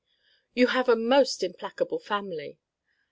[0.55, 2.57] You have a most implacable family.